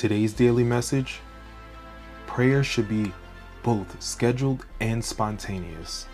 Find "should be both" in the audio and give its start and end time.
2.64-4.02